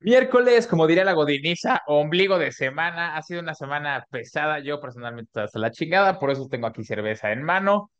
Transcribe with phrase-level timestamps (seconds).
[0.00, 3.16] Miércoles, como diría la godiniza, ombligo de semana.
[3.16, 4.60] Ha sido una semana pesada.
[4.60, 7.90] Yo personalmente hasta la chingada, por eso tengo aquí cerveza en mano.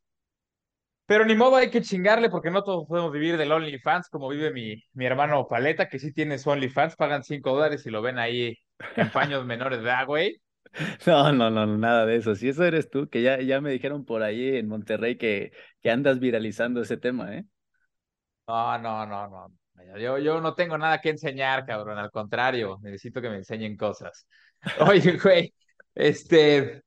[1.07, 4.53] Pero ni modo, hay que chingarle porque no todos podemos vivir del OnlyFans como vive
[4.53, 8.19] mi, mi hermano Paleta, que sí tiene su OnlyFans, pagan 5 dólares y lo ven
[8.19, 8.55] ahí
[8.95, 10.41] en paños menores de agua, güey.
[11.07, 12.35] No, no, no, nada de eso.
[12.35, 15.53] Si eso eres tú, que ya, ya me dijeron por ahí en Monterrey que,
[15.83, 17.45] que andas viralizando ese tema, ¿eh?
[18.49, 19.58] No, no, no, no.
[19.99, 21.99] Yo, yo no tengo nada que enseñar, cabrón.
[21.99, 24.27] Al contrario, necesito que me enseñen cosas.
[24.89, 25.55] Oye, güey,
[25.95, 26.83] este,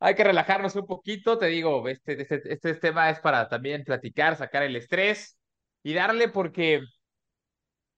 [0.00, 1.38] hay que relajarnos un poquito.
[1.38, 5.38] Te digo, este, este, este tema es para también platicar, sacar el estrés
[5.82, 6.82] y darle porque,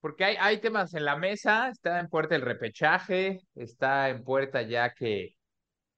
[0.00, 1.68] porque hay, hay temas en la mesa.
[1.68, 5.36] Está en puerta el repechaje, está en puerta ya que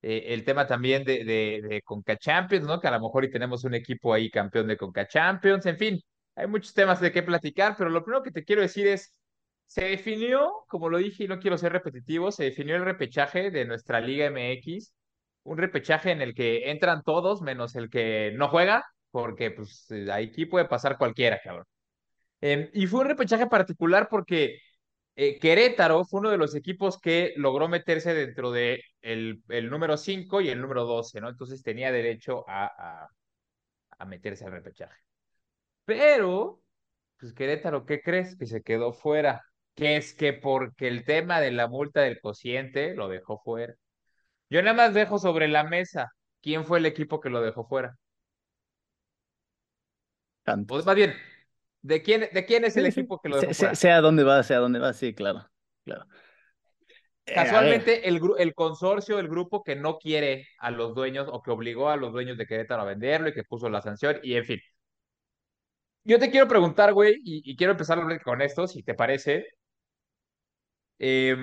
[0.02, 2.80] eh, el tema también de, de, de Conca Champions, ¿no?
[2.80, 6.00] Que a lo mejor y tenemos un equipo ahí campeón de Conca Champions, en fin,
[6.36, 9.12] hay muchos temas de qué platicar, pero lo primero que te quiero decir es,
[9.66, 13.64] se definió, como lo dije y no quiero ser repetitivo, se definió el repechaje de
[13.64, 14.92] nuestra Liga MX,
[15.44, 20.46] un repechaje en el que entran todos menos el que no juega, porque pues aquí
[20.46, 21.66] puede pasar cualquiera, cabrón.
[22.40, 24.58] Eh, y fue un repechaje particular porque
[25.16, 30.40] eh, Querétaro fue uno de los equipos que logró meterse dentro de el, número 5
[30.40, 31.28] y el número 12, ¿no?
[31.28, 33.08] Entonces tenía derecho a,
[33.98, 35.03] a, meterse al repechaje.
[35.84, 36.60] Pero,
[37.18, 38.36] pues Querétaro, ¿qué crees?
[38.36, 39.42] Que se quedó fuera.
[39.74, 43.74] Que es que porque el tema de la multa del cociente lo dejó fuera.
[44.48, 47.96] Yo nada más dejo sobre la mesa quién fue el equipo que lo dejó fuera.
[50.68, 51.14] Pues más bien,
[51.82, 53.74] ¿de quién, de quién es el equipo que lo dejó fuera?
[53.74, 55.48] Sé a dónde va, sé a dónde va, sí, claro,
[55.84, 56.06] claro.
[57.24, 61.88] Casualmente, el, el consorcio, el grupo que no quiere a los dueños o que obligó
[61.88, 64.60] a los dueños de Querétaro a venderlo y que puso la sanción, y en fin.
[66.04, 69.46] Yo te quiero preguntar, güey, y, y quiero empezar con esto, si te parece.
[70.98, 71.36] Eh,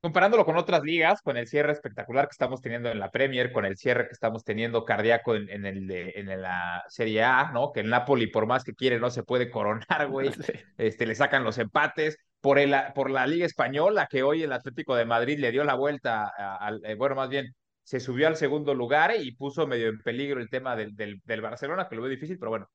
[0.00, 3.64] comparándolo con otras ligas, con el cierre espectacular que estamos teniendo en la Premier, con
[3.64, 7.70] el cierre que estamos teniendo cardíaco en, en el de, en la Serie A, ¿no?
[7.72, 10.30] Que el Napoli, por más que quiere, no se puede coronar, güey.
[10.78, 12.18] Este, le sacan los empates.
[12.40, 15.74] Por, el, por la Liga Española, que hoy el Atlético de Madrid le dio la
[15.74, 19.98] vuelta, al, eh, bueno, más bien, se subió al segundo lugar y puso medio en
[19.98, 22.70] peligro el tema del, del, Barcelona, que lo veo difícil, pero bueno.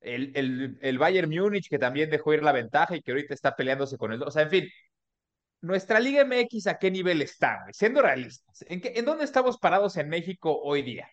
[0.00, 3.56] El, el, el Bayern Múnich, que también dejó ir la ventaja y que ahorita está
[3.56, 4.22] peleándose con el...
[4.22, 4.68] O sea, en fin,
[5.62, 8.64] nuestra Liga MX a qué nivel está, siendo realistas.
[8.68, 11.08] ¿En, qué, ¿En dónde estamos parados en México hoy día?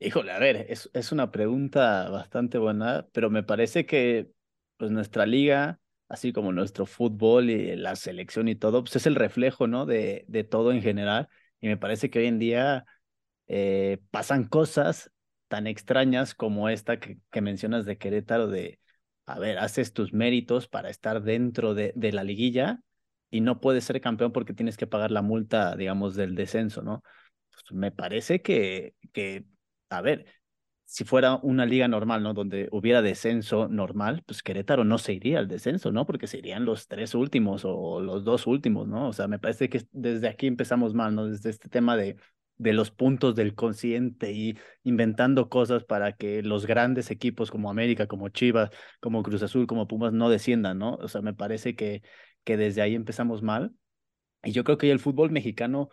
[0.00, 4.30] Híjole, a ver, es, es una pregunta bastante buena, pero me parece que
[4.76, 9.14] pues nuestra liga, así como nuestro fútbol y la selección y todo, pues es el
[9.14, 9.86] reflejo, ¿no?
[9.86, 11.28] De, de todo en general.
[11.66, 12.84] Y me parece que hoy en día
[13.48, 15.10] eh, pasan cosas
[15.48, 18.78] tan extrañas como esta que, mencionas de Querétaro, de,
[19.26, 22.82] a ver, haces tus méritos para estar dentro de, de la liguilla
[23.30, 27.02] y no puedes ser campeón porque tienes que pagar la multa, digamos, del descenso, ¿no?
[27.50, 29.44] Pues me parece que, que,
[29.90, 30.26] a ver,
[30.86, 32.32] si fuera una liga normal, ¿no?
[32.32, 36.06] Donde hubiera descenso normal, pues Querétaro no se iría al descenso, ¿no?
[36.06, 39.08] Porque se irían los tres últimos o los dos últimos, ¿no?
[39.08, 41.26] O sea, me parece que desde aquí empezamos mal, ¿no?
[41.26, 42.16] Desde este tema de,
[42.56, 48.06] de los puntos del consciente y inventando cosas para que los grandes equipos como América,
[48.06, 48.70] como Chivas,
[49.00, 50.94] como Cruz Azul, como Pumas no desciendan, ¿no?
[50.94, 52.02] O sea, me parece que,
[52.44, 53.72] que desde ahí empezamos mal.
[54.44, 55.90] Y yo creo que el fútbol mexicano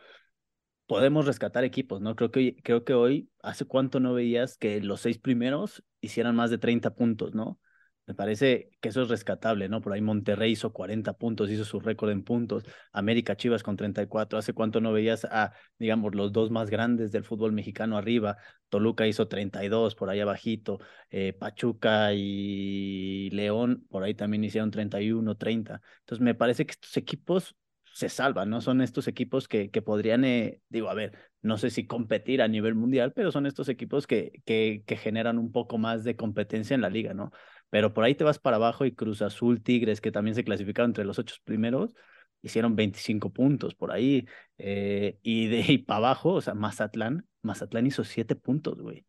[0.85, 2.15] podemos rescatar equipos, ¿no?
[2.15, 6.49] Creo que, creo que hoy, ¿hace cuánto no veías que los seis primeros hicieran más
[6.49, 7.59] de 30 puntos, ¿no?
[8.05, 9.79] Me parece que eso es rescatable, ¿no?
[9.81, 12.65] Por ahí Monterrey hizo 40 puntos, hizo su récord en puntos.
[12.91, 14.37] América Chivas con 34.
[14.37, 18.37] ¿Hace cuánto no veías a, digamos, los dos más grandes del fútbol mexicano arriba?
[18.67, 20.79] Toluca hizo 32, por ahí abajito.
[21.11, 25.81] Eh, Pachuca y León, por ahí también hicieron 31, 30.
[25.99, 27.55] Entonces, me parece que estos equipos
[27.93, 28.59] se salvan, ¿no?
[28.59, 32.47] Son estos equipos que, que podrían, eh, digo, a ver, no sé si competir a
[32.47, 36.81] nivel mundial, pero son estos equipos que, que, generan un poco más de competencia en
[36.81, 37.31] la liga, ¿no?
[37.69, 40.91] pero por ahí te vas para abajo y Cruz Azul, Tigres, que también se clasificaron
[40.91, 41.95] entre los ocho primeros,
[42.43, 44.27] hicieron 25 puntos por ahí.
[44.57, 49.05] Eh, y de ahí para abajo, o sea, Mazatlán, Mazatlán hizo siete puntos, güey.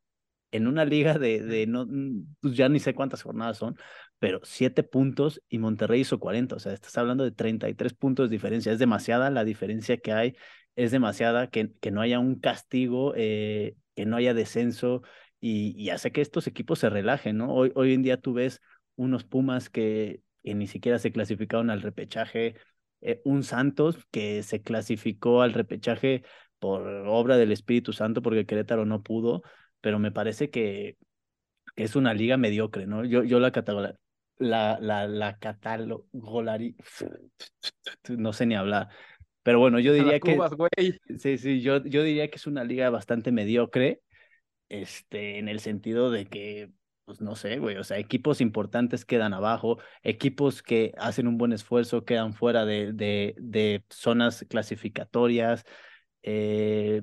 [0.55, 1.87] En una liga de, de no,
[2.41, 3.77] pues ya ni sé cuántas jornadas son,
[4.19, 6.57] pero siete puntos y Monterrey hizo 40.
[6.57, 8.73] O sea, estás hablando de 33 puntos de diferencia.
[8.73, 10.37] Es demasiada la diferencia que hay,
[10.77, 15.03] es demasiada que, que no haya un castigo, eh, que no haya descenso,
[15.41, 17.53] y, y, hace que estos equipos se relajen, ¿no?
[17.53, 18.61] Hoy, hoy en día tú ves
[18.97, 22.55] unos Pumas que, que ni siquiera se clasificaron al repechaje,
[23.01, 26.23] eh, un Santos que se clasificó al repechaje
[26.59, 29.43] por obra del Espíritu Santo porque Querétaro no pudo,
[29.85, 30.97] pero me parece que,
[31.77, 33.05] que es una liga mediocre, ¿no?
[33.05, 33.53] Yo, yo la
[34.39, 35.39] la, la, la
[38.09, 38.89] no sé ni hablar.
[39.43, 40.39] Pero bueno, yo diría que.
[41.19, 44.01] Sí, sí, yo, yo diría que es una liga bastante mediocre.
[44.71, 46.71] Este, en el sentido de que,
[47.05, 47.77] pues no sé, güey.
[47.77, 52.95] O sea, equipos importantes quedan abajo, equipos que hacen un buen esfuerzo quedan fuera de,
[52.95, 55.63] de, de zonas clasificatorias.
[56.23, 57.03] Eh,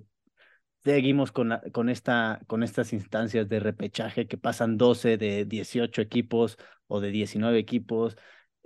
[0.84, 6.58] seguimos con, con, esta, con estas instancias de repechaje que pasan 12 de 18 equipos
[6.88, 8.18] o de 19 equipos.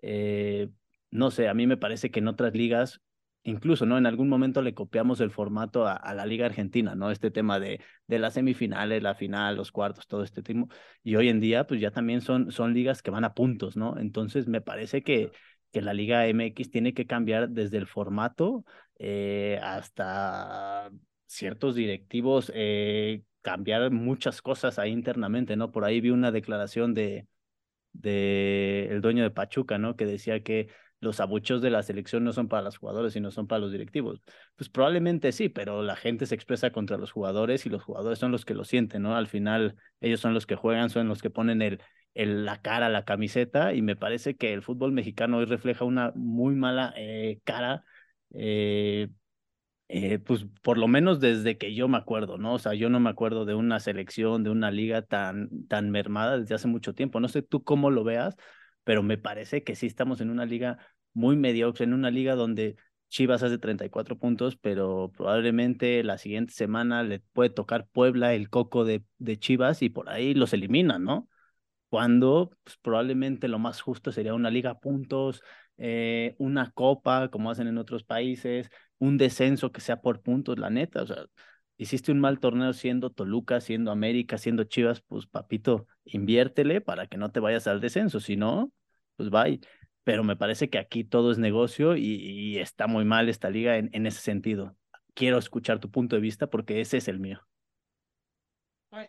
[0.01, 0.69] Eh,
[1.11, 3.01] no sé, a mí me parece que en otras ligas,
[3.43, 3.97] incluso, ¿no?
[3.97, 7.11] En algún momento le copiamos el formato a, la Liga Argentina, ¿no?
[7.11, 10.67] Este tema de, de las semifinales, la final, los cuartos, todo este tipo.
[11.03, 13.97] Y hoy en día, pues ya también son, son ligas que van a puntos, ¿no?
[13.97, 15.31] Entonces, me parece que,
[15.71, 18.65] que la Liga MX tiene que cambiar desde el formato
[18.97, 20.89] eh, hasta
[21.27, 25.71] ciertos directivos eh, cambiar muchas cosas ahí internamente, ¿no?
[25.71, 27.27] Por ahí vi una declaración de,
[27.93, 29.95] de el dueño de Pachuca, ¿no?
[29.95, 30.69] Que decía que
[30.99, 34.21] los abuchos de la selección no son para los jugadores, sino son para los directivos.
[34.55, 38.31] Pues probablemente sí, pero la gente se expresa contra los jugadores y los jugadores son
[38.31, 39.15] los que lo sienten, ¿no?
[39.15, 41.81] Al final ellos son los que juegan, son los que ponen el,
[42.13, 46.11] el la cara, la camiseta, y me parece que el fútbol mexicano hoy refleja una
[46.15, 47.83] muy mala eh, cara
[48.31, 49.09] eh,
[49.87, 52.55] eh, pues por lo menos desde que yo me acuerdo, ¿no?
[52.55, 56.39] O sea, yo no me acuerdo de una selección, de una liga tan, tan mermada
[56.39, 57.19] desde hace mucho tiempo.
[57.19, 58.35] No sé tú cómo lo veas,
[58.83, 60.79] pero me parece que sí estamos en una liga
[61.13, 62.75] muy mediocre, en una liga donde
[63.09, 68.85] Chivas hace 34 puntos, pero probablemente la siguiente semana le puede tocar Puebla el coco
[68.85, 71.29] de, de Chivas y por ahí los eliminan, ¿no?
[71.89, 75.41] Cuando pues, probablemente lo más justo sería una liga a puntos,
[75.77, 78.69] eh, una copa, como hacen en otros países,
[78.99, 81.25] un descenso que sea por puntos, la neta, o sea,
[81.77, 87.17] hiciste un mal torneo siendo Toluca, siendo América, siendo Chivas, pues papito, inviértele para que
[87.17, 88.71] no te vayas al descenso, si no,
[89.17, 89.59] pues bye.
[90.03, 93.89] Pero me parece que aquí todo es negocio y, está muy mal esta liga en,
[93.93, 94.77] en ese sentido.
[95.15, 97.41] Quiero escuchar tu punto de vista porque ese es el mío.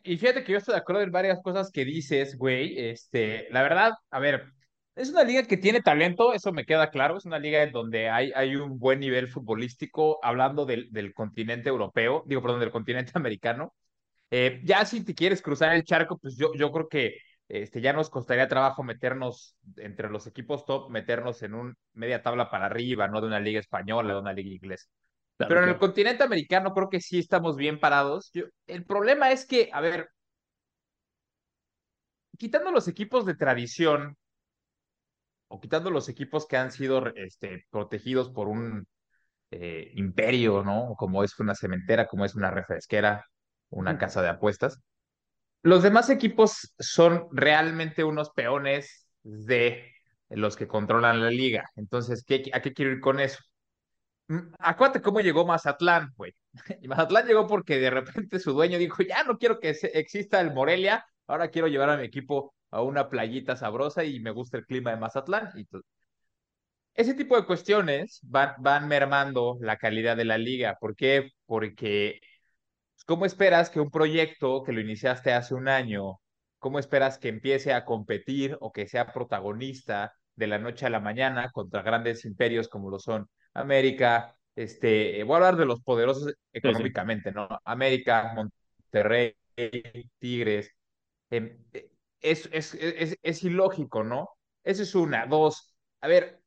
[0.03, 2.79] Y fíjate que yo estoy de acuerdo en varias cosas que dices, güey.
[2.79, 4.53] Este, la verdad, a ver,
[4.96, 7.19] es una liga que tiene talento, eso me queda claro.
[7.19, 11.69] Es una liga en donde hay, hay un buen nivel futbolístico, hablando del, del continente
[11.69, 13.75] europeo, digo, perdón, del continente americano.
[14.31, 17.93] Eh, ya si te quieres cruzar el charco, pues yo, yo creo que este, ya
[17.93, 23.06] nos costaría trabajo meternos entre los equipos top, meternos en un media tabla para arriba,
[23.06, 24.87] no de una liga española, de una liga inglesa.
[25.37, 28.31] Pero en el continente americano creo que sí estamos bien parados.
[28.32, 30.08] Yo, el problema es que, a ver,
[32.38, 34.16] quitando los equipos de tradición,
[35.48, 38.87] o quitando los equipos que han sido este, protegidos por un
[39.50, 40.94] eh, imperio, ¿no?
[40.96, 43.25] Como es una cementera, como es una refresquera,
[43.70, 44.81] una casa de apuestas.
[45.62, 49.93] Los demás equipos son realmente unos peones de
[50.31, 51.64] los que controlan la liga.
[51.76, 53.38] Entonces, ¿qué, ¿a qué quiero ir con eso?
[54.28, 56.32] Mm, acuérdate cómo llegó Mazatlán, güey.
[56.88, 61.06] Mazatlán llegó porque de repente su dueño dijo, ya no quiero que exista el Morelia,
[61.26, 64.90] ahora quiero llevar a mi equipo a una playita sabrosa y me gusta el clima
[64.90, 65.50] de Mazatlán.
[65.56, 65.67] Y
[66.94, 70.76] ese tipo de cuestiones van, van mermando la calidad de la liga.
[70.81, 71.31] ¿Por qué?
[71.46, 72.20] Porque,
[72.94, 76.20] pues, ¿cómo esperas que un proyecto que lo iniciaste hace un año,
[76.58, 81.00] cómo esperas que empiece a competir o que sea protagonista de la noche a la
[81.00, 86.35] mañana contra grandes imperios como lo son América, este, voy a hablar de los poderosos
[86.52, 87.49] económicamente, ¿no?
[87.64, 89.35] América, Monterrey,
[90.18, 90.71] Tigres,
[91.30, 91.59] em,
[92.30, 94.28] es, es, es, es ilógico, ¿no?
[94.64, 95.26] Esa es una.
[95.26, 96.40] Dos, a ver,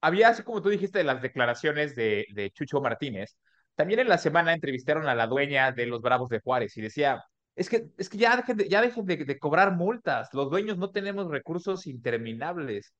[0.00, 3.36] había, así como tú dijiste, de las declaraciones de, de Chucho Martínez,
[3.74, 7.24] también en la semana entrevistaron a la dueña de los Bravos de Juárez y decía,
[7.54, 10.90] es que, es que ya dejen, de, ya dejen de, cobrar multas, los dueños no
[10.90, 12.94] tenemos recursos interminables.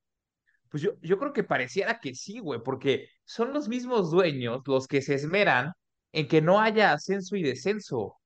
[0.69, 4.87] Pues yo, yo creo que pareciera que sí, güey, porque son los mismos dueños los
[4.87, 5.73] que se esmeran
[6.11, 8.17] en que no haya ascenso y descenso.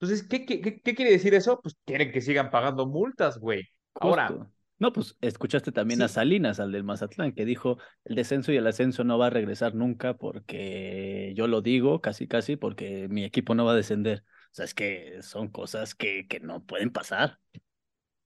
[0.00, 1.60] Entonces, ¿qué, qué, qué quiere decir eso?
[1.60, 3.68] Pues quieren que sigan pagando multas, güey.
[3.94, 4.50] Ahora.
[4.78, 8.66] No, pues escuchaste también a Salinas, al del Mazatlán, que dijo, el descenso y el
[8.66, 13.54] ascenso no va a regresar nunca porque yo lo digo, casi casi, porque mi equipo
[13.54, 14.24] no va a descender.
[14.26, 17.38] O sea, es que son cosas que, que no pueden pasar.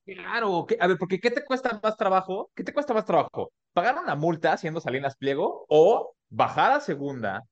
[0.04, 2.52] Claro, a ver, porque ¿qué te cuesta más trabajo?
[2.54, 3.52] ¿Qué te cuesta más trabajo?
[3.72, 7.42] ¿Pagar una multa haciendo Salinas Pliego o bajar a segunda,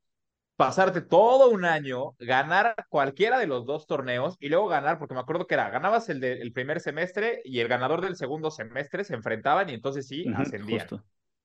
[0.66, 5.19] pasarte todo un año, ganar cualquiera de los dos torneos y luego ganar, porque me
[5.19, 9.14] acuerdo que era, ganabas el del primer semestre y el ganador del segundo semestre se
[9.14, 10.87] enfrentaban y entonces sí ascendían.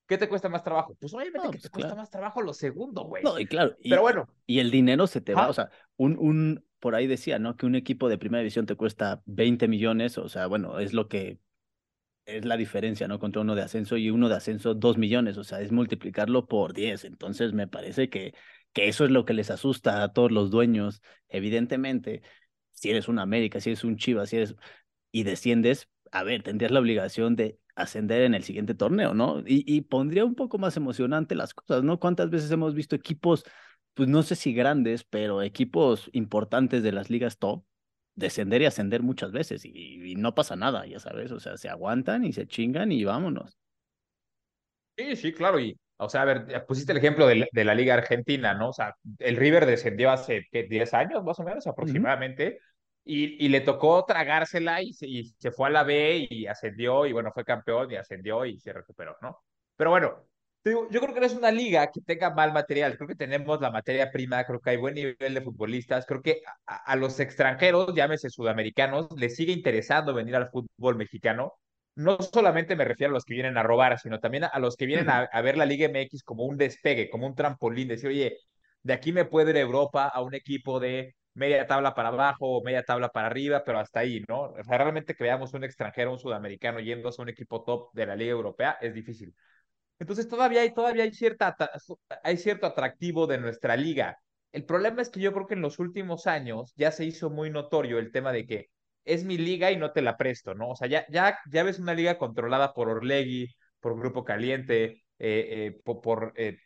[0.06, 0.96] ¿Qué te cuesta más trabajo?
[1.00, 3.24] Pues obviamente que pues te cuesta más trabajo lo segundo, güey.
[3.24, 3.76] No, y claro.
[3.82, 4.30] Pero bueno.
[4.46, 7.58] Y el dinero se te va, o sea, un, un, por ahí decía, ¿no?
[7.58, 11.08] Que un equipo de primera división te cuesta 20 millones, o sea, bueno, es lo
[11.08, 11.40] que
[12.28, 13.20] es la diferencia, ¿no?
[13.20, 16.74] Contra uno de ascenso y uno de ascenso, dos millones, o sea, es multiplicarlo por
[16.74, 17.06] diez.
[17.06, 18.36] Entonces, me parece que,
[18.78, 21.02] que eso es lo que les asusta a todos los dueños.
[21.30, 22.22] Evidentemente,
[22.74, 24.56] si eres un América, si eres un Chivas, si eres
[25.12, 29.40] y desciendes, a ver, tendrías la obligación de ascender en el siguiente torneo, ¿no?
[29.48, 32.00] Y, y pondría un poco más emocionante las cosas, ¿no?
[32.00, 33.46] ¿Cuántas veces hemos visto equipos,
[33.96, 37.64] pues no sé si grandes, pero equipos importantes de las ligas top,
[38.14, 42.26] descender y ascender muchas veces y, no pasa nada, ya sabes, o sea, se aguantan
[42.26, 43.58] y se chingan y vámonos.
[44.96, 47.96] Sí, sí, claro, y, o sea, a ver, pusiste el ejemplo de, de la Liga
[47.96, 48.70] Argentina, ¿no?
[48.70, 50.64] O sea, el River descendió hace, ¿qué?
[50.64, 52.60] 10 años más o menos aproximadamente,
[53.04, 57.06] y, y, le tocó tragársela y se, y se fue a la B y ascendió,
[57.06, 59.40] y bueno, fue campeón y ascendió y se recuperó, ¿no?
[59.78, 60.28] Pero bueno,
[60.90, 62.96] yo creo que no es una liga que tenga mal material.
[62.98, 66.06] Creo que tenemos la materia prima, creo que hay buen nivel de futbolistas.
[66.06, 71.54] Creo que a, los extranjeros, llámese sudamericanos, les sigue interesando venir al fútbol mexicano.
[71.98, 74.86] No solamente me refiero a los que vienen a robar, sino también a, los que
[74.86, 77.88] vienen a, ver la Liga MX como un despegue, como un trampolín.
[77.88, 78.38] Decir, oye,
[78.84, 82.64] de aquí me puedo ir Europa a un equipo de media tabla para abajo o
[82.64, 84.42] media tabla para arriba, pero hasta ahí, ¿no?
[84.52, 88.06] O sea, realmente que veamos un extranjero, un sudamericano yendo a un equipo top de
[88.06, 89.34] la Liga Europea es difícil.
[90.00, 91.56] Entonces todavía hay, todavía hay, cierta,
[92.24, 94.20] hay cierto atractivo de nuestra liga.
[94.52, 97.50] El problema es que yo creo que en los últimos años ya se hizo muy
[97.50, 98.70] notorio el tema de que
[99.08, 100.70] es mi liga y no te la presto, ¿no?
[100.70, 105.48] O sea, ya, ya, ya ves una liga controlada por Orlegui, por Grupo Caliente, eh,
[105.68, 106.02] eh, por...
[106.02, 106.60] por eh,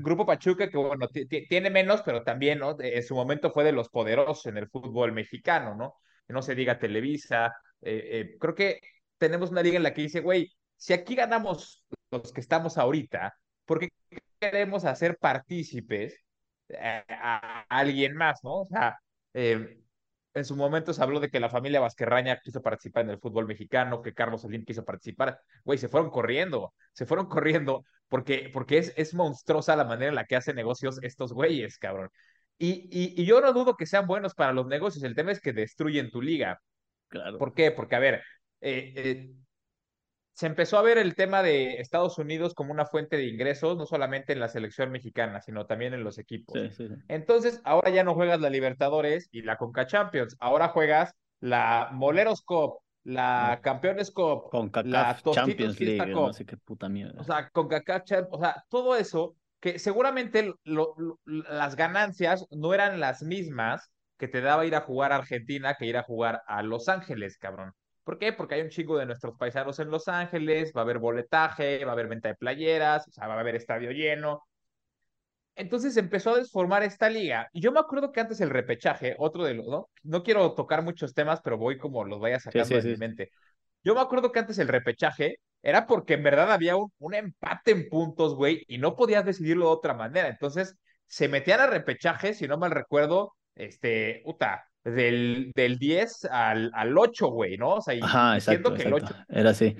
[0.00, 1.08] Grupo Pachuca, que bueno,
[1.48, 2.76] tiene menos, pero también, ¿no?
[2.80, 5.94] En su momento fue de los poderosos en el fútbol mexicano, ¿no?
[6.26, 7.54] Que no se diga Televisa.
[7.80, 8.80] creo que
[9.16, 13.36] tenemos una liga en la que dice, güey, si aquí ganamos los que estamos ahorita,
[13.64, 13.90] ¿por qué
[14.40, 16.16] queremos hacer partícipes
[16.68, 18.62] eh, a, alguien más, no?
[18.62, 18.98] O sea,
[19.34, 19.78] eh,
[20.34, 23.46] en su momento se habló de que la familia Vasquerraña quiso participar en el fútbol
[23.46, 25.40] mexicano, que Carlos Slim quiso participar.
[25.64, 30.14] Güey, se fueron corriendo, se fueron corriendo porque, porque es, es monstruosa la manera en
[30.14, 32.10] la que hacen negocios estos güeyes, cabrón.
[32.58, 35.40] Y, y, y, yo no dudo que sean buenos para los negocios, el tema es
[35.40, 36.60] que destruyen tu liga.
[37.08, 37.38] Claro.
[37.38, 37.70] ¿Por qué?
[37.70, 38.22] Porque, a ver,
[38.60, 39.30] eh, eh
[40.38, 43.86] se empezó a ver el tema de Estados Unidos como una fuente de ingresos, no
[43.86, 46.56] solamente en la selección mexicana, sino también en los equipos.
[47.08, 52.42] Entonces, ahora ya no juegas la Libertadores y la Conca Champions, ahora juegas la Moleros
[52.42, 54.44] Cup, la Campeones Cup,
[54.84, 57.20] la Champions League, no sé qué puta mierda.
[57.20, 60.54] O sea, CONCACAF Champions, o sea, todo eso que seguramente
[61.24, 65.86] las ganancias no eran las mismas que te daba ir a jugar a Argentina que
[65.86, 67.72] ir a jugar a Los Ángeles, cabrón.
[68.08, 68.32] ¿Por qué?
[68.32, 71.90] Porque hay un chingo de nuestros paisanos en Los Ángeles, va a haber boletaje, va
[71.90, 74.44] a haber venta de playeras, o sea, va a haber estadio lleno.
[75.54, 77.50] Entonces empezó a desformar esta liga.
[77.52, 79.90] Y yo me acuerdo que antes el repechaje, otro de los, ¿no?
[80.04, 83.30] No quiero tocar muchos temas, pero voy como los vaya sacando de mi mente.
[83.84, 87.72] Yo me acuerdo que antes el repechaje era porque en verdad había un, un empate
[87.72, 90.28] en puntos, güey, y no podías decidirlo de otra manera.
[90.28, 96.70] Entonces se metían a repechaje, si no mal recuerdo, este, puta, del, del 10 al,
[96.74, 97.74] al 8, güey, ¿no?
[97.74, 99.14] O sea, y, Ajá, exacto, que el 8.
[99.28, 99.76] Era así.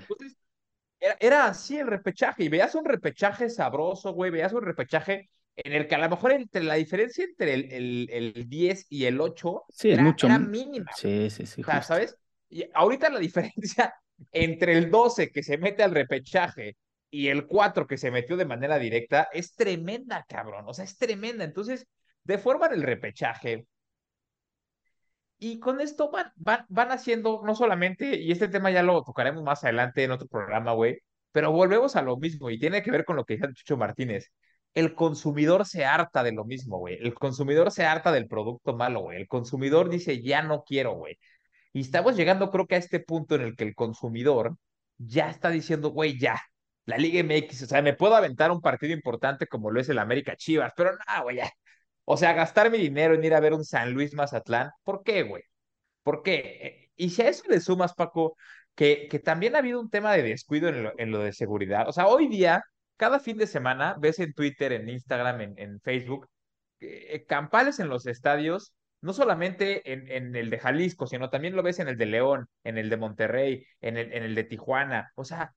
[1.01, 5.29] era, era, así el repechaje, y veías un repechaje sabroso, güey, veías un repechaje
[5.65, 9.07] en el que a lo mejor entre la diferencia entre el, el, el 10 y
[9.07, 10.91] el 8 sí, era, mucho, era mínima.
[10.95, 11.63] Sí, sí, sí.
[11.63, 12.17] O sea, ¿sabes?
[12.49, 13.93] Y ahorita la diferencia
[14.33, 16.77] entre el 12 que se mete al repechaje
[17.11, 20.65] y el 4 que se metió de manera directa es tremenda, cabrón.
[20.69, 21.45] O sea, es tremenda.
[21.45, 21.87] Entonces,
[22.23, 23.67] deforman el repechaje,
[25.39, 29.43] y con esto van, van, van haciendo, no solamente, y este tema ya lo tocaremos
[29.43, 31.01] más adelante en otro programa, güey,
[31.33, 34.33] pero volvemos a lo mismo y tiene que ver con lo que dice Chucho Martínez.
[34.75, 36.99] El consumidor se harta de lo mismo, güey.
[37.01, 39.19] El consumidor se harta del producto malo, güey.
[39.19, 41.19] El consumidor dice, ya no quiero, güey.
[41.73, 44.57] Y estamos llegando, creo que a este punto en el que el consumidor
[44.99, 46.41] ya está diciendo, güey, ya,
[46.87, 49.99] la Liga MX, o sea, me puedo aventar un partido importante como lo es el
[49.99, 51.51] América Chivas, pero no, güey, ya,
[52.11, 55.25] o sea, gastar mi dinero en ir a ver un San Luis Mazatlán, ¿por qué,
[55.25, 55.43] güey?
[56.03, 56.91] ¿Por qué?
[56.97, 58.37] Y si a eso le sumas, Paco,
[58.75, 61.87] que, que también ha habido un tema de descuido en lo, en lo de seguridad.
[61.89, 62.65] O sea, hoy día,
[62.97, 66.29] cada fin de semana, ves en Twitter, en Instagram, en, en Facebook,
[66.81, 68.73] eh, campales en los estadios,
[69.03, 72.49] no solamente en, en, el de Jalisco, sino también lo ves en el de León,
[72.65, 75.13] en el de Monterrey, en el, en el de Tijuana.
[75.15, 75.53] O sea,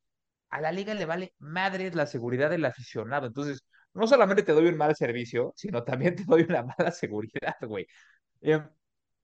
[0.50, 3.28] a la liga le vale madre la seguridad del aficionado.
[3.28, 7.56] Entonces, no solamente te doy un mal servicio, sino también te doy una mala seguridad,
[7.62, 7.88] güey.
[8.42, 8.62] Eh,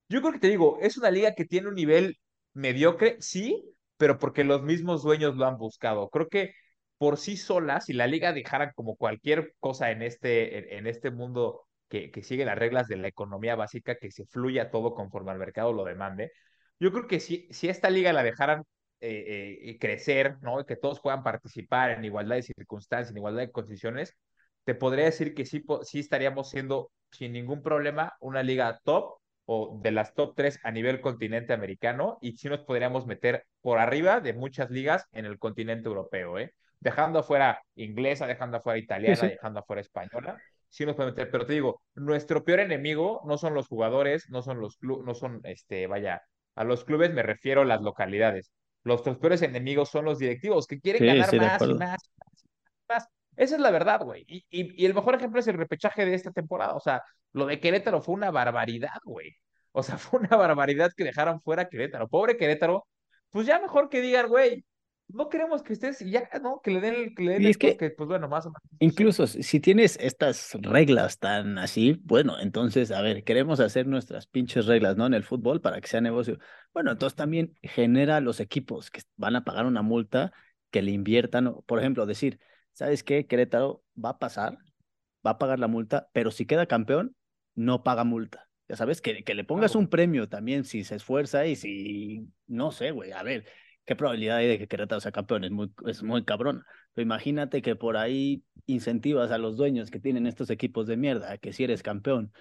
[0.08, 2.18] yo creo que te digo, es una liga que tiene un nivel
[2.54, 3.64] mediocre, sí,
[3.96, 6.08] pero porque los mismos dueños lo han buscado.
[6.10, 6.54] Creo que
[6.98, 11.66] por sí sola, si la liga dejara como cualquier cosa en este, en, este mundo
[11.88, 15.38] que, que, sigue las reglas de la economía básica, que se fluya todo conforme al
[15.38, 16.32] mercado lo demande,
[16.80, 18.64] yo creo que si, si esta liga la dejaran
[19.00, 20.64] eh, crecer, ¿no?
[20.66, 24.16] Que todos puedan participar en igualdad de circunstancias, en igualdad de condiciones,
[24.68, 29.14] te podría decir que sí, sí estaríamos siendo sin ningún problema una liga top
[29.46, 33.78] o de las top tres a nivel continente americano y sí nos podríamos meter por
[33.78, 36.52] arriba de muchas ligas en el continente europeo, ¿eh?
[36.80, 40.36] Dejando afuera inglesa, dejando afuera italiana, dejando afuera española,
[40.68, 41.30] sí nos podemos meter.
[41.30, 45.14] Pero te digo, nuestro peor enemigo no son los jugadores, no son los clubes, no
[45.14, 46.20] son, este, vaya,
[46.56, 48.52] a los clubes me refiero a las localidades.
[48.84, 52.00] Los peores enemigos son los directivos que quieren ganar más y más,
[52.86, 53.08] más,
[53.38, 54.24] Esa es la verdad, güey.
[54.26, 56.74] Y, y, y, el mejor ejemplo es el repechaje de esta temporada.
[56.74, 59.36] O sea, lo de Querétaro fue una barbaridad, güey.
[59.70, 62.08] O sea, fue una barbaridad que dejaran fuera a Querétaro.
[62.08, 62.86] Pobre Querétaro.
[63.30, 64.64] Pues ya mejor que digan, güey,
[65.06, 66.60] no queremos que estés ya, ¿no?
[66.62, 68.62] Que le den el, que le den es que, pues bueno, más o menos.
[68.80, 74.66] Incluso si tienes estas reglas tan así, bueno, entonces, a ver, queremos hacer nuestras pinches
[74.66, 75.06] reglas, ¿no?
[75.06, 76.38] En el fútbol para que sea negocio.
[76.72, 80.32] Bueno, entonces también genera los equipos que van a pagar una multa
[80.70, 82.40] que le inviertan, por ejemplo, decir,
[82.78, 83.26] ¿sabes qué?
[83.26, 84.58] Querétaro va a pasar,
[85.26, 87.16] va a pagar la multa, pero si queda campeón,
[87.56, 88.48] no paga multa.
[88.68, 92.70] Ya sabes, que, que le pongas un premio también si se esfuerza y si, no
[92.70, 93.46] sé, güey, a ver,
[93.84, 95.42] ¿qué probabilidad hay de que Querétaro sea campeón?
[95.42, 96.62] Es muy, es muy cabrón.
[96.94, 101.36] Pero imagínate que por ahí incentivas a los dueños que tienen estos equipos de mierda,
[101.38, 102.32] que si eres campeón,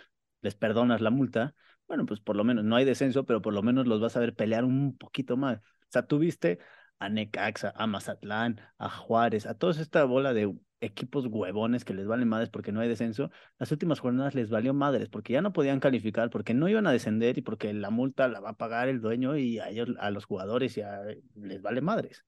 [0.41, 1.55] les perdonas la multa.
[1.87, 4.19] Bueno, pues por lo menos no hay descenso, pero por lo menos los vas a
[4.19, 5.57] ver pelear un poquito más.
[5.57, 6.59] O sea, tú viste
[6.99, 12.07] a Necaxa, a Mazatlán, a Juárez, a toda esta bola de equipos huevones que les
[12.07, 15.53] valen madres porque no hay descenso, las últimas jornadas les valió madres porque ya no
[15.53, 18.87] podían calificar, porque no iban a descender y porque la multa la va a pagar
[18.87, 21.01] el dueño y a ellos, a los jugadores ya
[21.35, 22.25] les vale madres.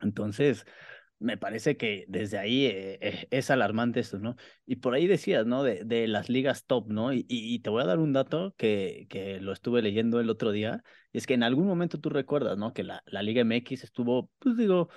[0.00, 0.66] Entonces,
[1.22, 4.36] me parece que desde ahí eh, eh, es alarmante esto, ¿no?
[4.66, 5.62] Y por ahí decías, ¿no?
[5.62, 7.12] De, de las ligas top, ¿no?
[7.12, 10.52] Y, y, te voy a dar un dato que, que lo estuve leyendo el otro
[10.52, 12.72] día, y es que en algún momento tú recuerdas, ¿no?
[12.72, 14.88] Que la, la Liga MX estuvo, pues digo,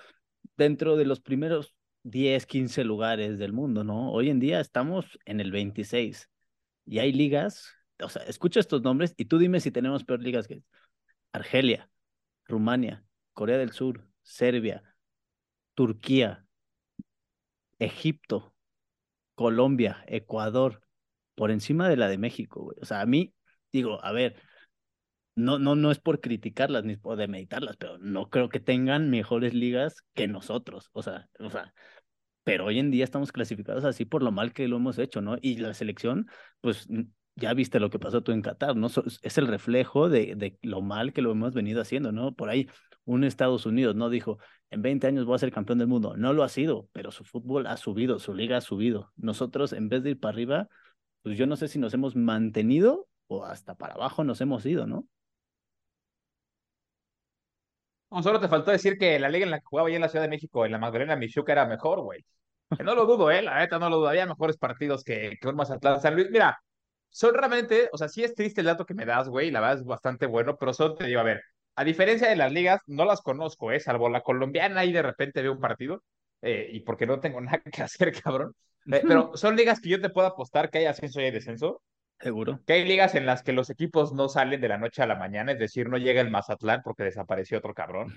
[0.58, 4.12] dentro de los primeros 10, 15 lugares del mundo, ¿no?
[4.12, 6.30] Hoy en día estamos en el 26
[6.86, 10.48] y hay ligas, o sea, escucha estos nombres y tú dime si tenemos peor ligas
[10.48, 10.62] que
[11.32, 11.90] Argelia,
[12.48, 14.84] Rumania, Corea del Sur, Serbia,
[15.76, 16.46] Turquía,
[17.80, 18.54] Egipto,
[19.36, 20.82] Colombia, Ecuador,
[21.36, 22.78] por encima de la de México, güey.
[22.82, 23.34] O sea, a mí,
[23.72, 24.36] digo, a ver,
[25.36, 29.54] no, no, no es por criticarlas ni por demeditarlas, pero no creo que tengan mejores
[29.54, 30.90] ligas que nosotros.
[30.94, 31.74] O sea, o sea,
[32.44, 35.38] pero hoy en día estamos clasificados así por lo mal que lo hemos hecho, ¿no?
[35.42, 36.28] Y la selección,
[36.62, 36.88] pues
[37.36, 38.88] ya viste lo que pasó tú en Qatar, ¿no?
[39.22, 42.34] Es el reflejo de, de lo mal que lo hemos venido haciendo, ¿no?
[42.34, 42.70] Por ahí
[43.06, 44.40] un Estados Unidos no dijo,
[44.70, 46.16] en 20 años voy a ser campeón del mundo.
[46.18, 49.12] No lo ha sido, pero su fútbol ha subido, su liga ha subido.
[49.16, 50.70] Nosotros, en vez de ir para arriba,
[51.22, 54.86] pues yo no sé si nos hemos mantenido o hasta para abajo nos hemos ido,
[54.88, 55.08] ¿no?
[58.22, 60.24] Solo te faltó decir que la liga en la que jugaba yo en la Ciudad
[60.24, 62.26] de México, en la Magdalena Michuca, era mejor, güey.
[62.84, 63.42] No lo dudo, ¿eh?
[63.42, 64.10] La neta no lo dudo.
[64.10, 66.30] Había mejores partidos que, que un Mazatlán San Luis.
[66.32, 66.58] Mira,
[67.16, 69.78] son realmente, o sea, sí es triste el dato que me das, güey, la verdad
[69.78, 71.42] es bastante bueno, pero solo te digo, a ver,
[71.76, 73.80] a diferencia de las ligas, no las conozco, ¿eh?
[73.80, 76.04] Salvo la colombiana, y de repente veo un partido,
[76.42, 78.56] eh, y porque no tengo nada que hacer, cabrón.
[78.92, 81.82] Eh, pero son ligas que yo te puedo apostar que hay ascenso y hay descenso.
[82.20, 82.62] Seguro.
[82.66, 85.16] Que hay ligas en las que los equipos no salen de la noche a la
[85.16, 88.14] mañana, es decir, no llega el Mazatlán porque desapareció otro cabrón.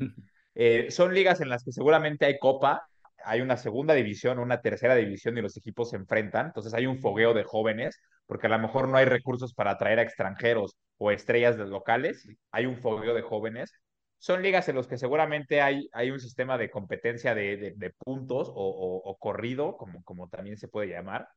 [0.61, 2.89] Eh, son ligas en las que seguramente hay copa,
[3.25, 6.47] hay una segunda división, una tercera división y los equipos se enfrentan.
[6.47, 9.99] Entonces hay un fogueo de jóvenes, porque a lo mejor no hay recursos para atraer
[9.99, 12.29] a extranjeros o estrellas de locales.
[12.51, 13.73] Hay un fogueo de jóvenes.
[14.19, 18.49] Son ligas en las que seguramente hay, hay un sistema de competencia de, de, puntos
[18.49, 21.29] o, o, o, corrido, como, como también se puede llamar.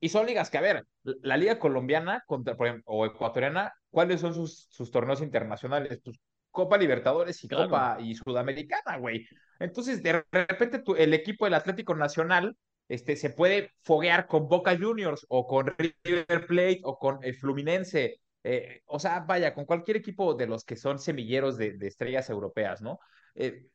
[0.00, 4.20] Y son ligas que, a ver, la liga colombiana contra, por ejemplo, o ecuatoriana, ¿cuáles
[4.20, 6.00] son sus, sus torneos internacionales?
[6.02, 6.18] Pues
[6.52, 7.64] Copa Libertadores y claro.
[7.64, 9.26] Copa y Sudamericana, güey.
[9.58, 12.56] Entonces, de repente, tu, el equipo del Atlético Nacional
[12.88, 18.20] este, se puede foguear con Boca Juniors o con River Plate o con Fluminense.
[18.44, 22.30] Eh, o sea, vaya, con cualquier equipo de los que son semilleros de, de estrellas
[22.30, 23.00] europeas, ¿no?
[23.34, 23.66] Eh,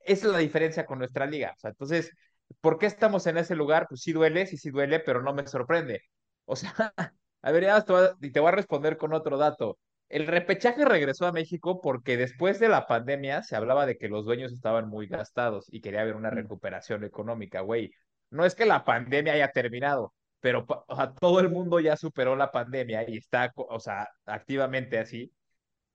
[0.00, 1.52] esa es la diferencia con nuestra liga.
[1.56, 2.12] O sea, entonces,
[2.60, 3.86] ¿Por qué estamos en ese lugar?
[3.88, 6.02] Pues sí duele, sí, sí duele, pero no me sorprende.
[6.44, 6.72] O sea,
[7.42, 9.78] a ver, ya te voy a, y te voy a responder con otro dato.
[10.12, 14.26] El repechaje regresó a México porque después de la pandemia se hablaba de que los
[14.26, 17.94] dueños estaban muy gastados y quería haber una recuperación económica, güey.
[18.28, 22.36] No es que la pandemia haya terminado, pero o sea, todo el mundo ya superó
[22.36, 25.32] la pandemia y está, o sea, activamente así.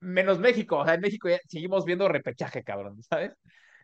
[0.00, 3.36] Menos México, o sea, en México ya seguimos viendo repechaje, cabrón, ¿sabes?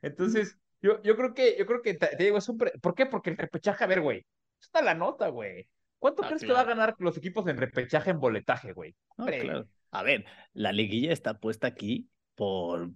[0.03, 2.73] Entonces, yo, yo creo que, yo creo que te, digo, es un pre...
[2.83, 3.07] ¿por qué?
[3.07, 4.27] Porque el repechaje, a ver, güey,
[4.61, 5.69] está la nota, güey.
[6.01, 6.55] ¿Cuánto ah, crees claro.
[6.55, 8.97] que va a ganar los equipos en repechaje en boletaje, güey?
[9.17, 9.69] No, claro.
[9.95, 12.93] A ver, la liguilla está puesta aquí por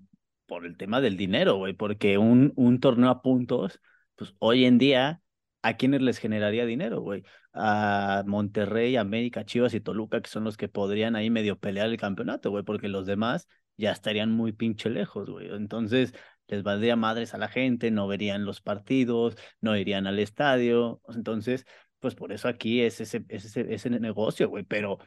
[0.47, 3.81] por el tema del dinero, güey, porque un, un torneo a puntos,
[4.17, 5.23] pues hoy en día,
[5.63, 7.23] ¿a quiénes les generaría dinero, güey?
[7.53, 11.99] A Monterrey, América, Chivas y Toluca, que son los que podrían ahí medio pelear el
[11.99, 15.55] campeonato, güey, porque los demás ya estarían muy pinche lejos, güey.
[15.55, 16.15] Entonces,
[16.49, 21.03] les valdría madres a la gente, no verían los partidos, no irían al estadio.
[21.15, 21.67] Entonces,
[21.99, 24.65] pues por eso aquí es ese, ese, ese negocio, güey.
[24.65, 24.99] Pero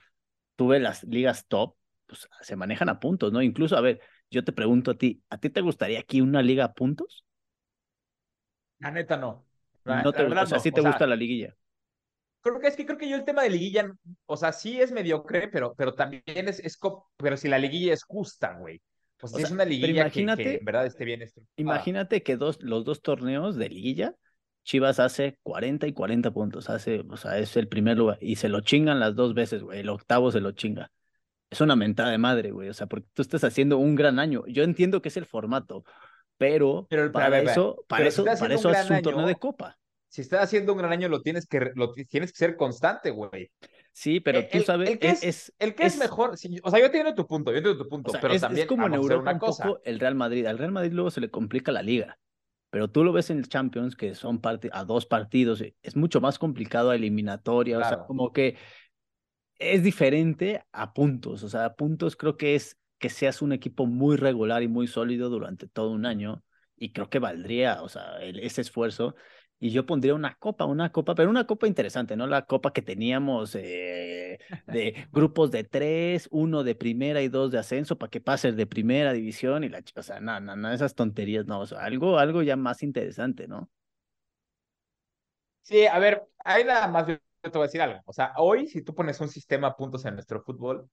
[0.55, 1.75] tú ves las ligas top,
[2.11, 3.41] pues se manejan a puntos, ¿no?
[3.41, 6.65] Incluso, a ver, yo te pregunto a ti, ¿a ti te gustaría aquí una liga
[6.65, 7.25] a puntos?
[8.79, 9.45] La neta no.
[9.85, 11.55] no te, o sea, sí te gusta la liguilla.
[12.41, 13.89] Creo que es que creo que yo el tema de liguilla,
[14.25, 16.77] o sea, sí es mediocre, pero, pero también es, es,
[17.15, 18.81] pero si la liguilla es justa, güey.
[19.17, 21.23] Pues si es una liguilla imagínate, que, en verdad esté bien
[21.55, 24.15] Imagínate que dos, los dos torneos de liguilla,
[24.65, 28.49] Chivas hace 40 y 40 puntos, hace, o sea, es el primer lugar, y se
[28.49, 30.91] lo chingan las dos veces, güey, el octavo se lo chinga.
[31.51, 34.43] Es una mentada de madre, güey, o sea, porque tú estás haciendo un gran año.
[34.47, 35.83] Yo entiendo que es el formato,
[36.37, 39.77] pero, para, eso, para eso, para eso, es un torneo de copa
[40.11, 43.49] si estás haciendo un gran año, lo tienes que, lo, tienes que ser constante, güey.
[43.93, 44.89] Sí, pero tú sabes.
[44.89, 46.31] El que es, el que es, mejor.
[46.31, 48.63] o sea, yo entiendo tu punto, yo entiendo tu punto, pero también.
[48.63, 50.45] Es como en Europa un poco el Real Madrid.
[50.45, 52.19] Al Real Madrid luego se le complica la liga.
[52.69, 56.19] Pero tú lo ves en el Champions, que son parte, a dos partidos, es mucho
[56.19, 57.79] más complicado a eliminatoria.
[57.79, 58.57] O sea, como que
[59.61, 61.43] es diferente a puntos.
[61.43, 64.87] O sea, a puntos creo que es que seas un equipo muy regular y muy
[64.87, 66.43] sólido durante todo un año.
[66.77, 69.15] Y creo que valdría, o sea, ese esfuerzo
[69.59, 72.25] y yo pondría una copa, una copa, pero una copa interesante, ¿no?
[72.25, 77.59] La copa que teníamos eh, de grupos de tres, uno de primera y dos de
[77.59, 80.73] ascenso para que pases de primera división y la chica, o sea, nada, nada, no,
[80.73, 83.69] esas tonterías, no, o sea, algo, algo ya más interesante, ¿no?
[85.61, 87.05] Sí, a ver, hay nada más,
[87.41, 90.05] te voy a decir algo, o sea, hoy si tú pones un sistema a puntos
[90.05, 90.89] en nuestro fútbol,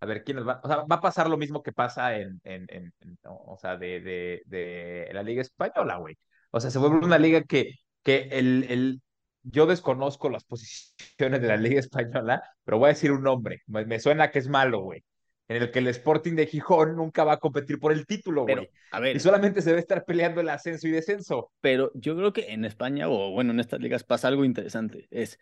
[0.00, 2.66] a ver quiénes van, o sea, va a pasar lo mismo que pasa en, en,
[2.68, 2.92] en,
[3.24, 6.18] o sea, de, de, de la Liga Española, güey.
[6.50, 7.74] O sea, se vuelve una liga que
[8.08, 9.02] que el, el,
[9.42, 13.60] yo desconozco las posiciones de la Liga Española, pero voy a decir un nombre.
[13.66, 15.04] Me, suena que es malo, güey.
[15.46, 18.70] En el que el Sporting de Gijón nunca va a competir por el título, güey.
[18.92, 19.16] A ver.
[19.16, 21.50] Y solamente se debe estar peleando el ascenso y descenso.
[21.60, 25.06] Pero yo creo que en España, o bueno, en estas ligas pasa algo interesante.
[25.10, 25.38] Es,